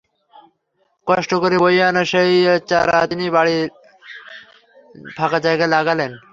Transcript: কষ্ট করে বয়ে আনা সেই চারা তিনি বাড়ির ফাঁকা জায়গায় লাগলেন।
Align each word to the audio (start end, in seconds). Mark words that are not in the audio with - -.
কষ্ট 1.07 1.31
করে 1.41 1.55
বয়ে 1.63 1.81
আনা 1.89 2.03
সেই 2.11 2.33
চারা 2.69 2.97
তিনি 3.09 3.25
বাড়ির 3.35 3.63
ফাঁকা 5.17 5.39
জায়গায় 5.45 5.71
লাগলেন। 5.75 6.11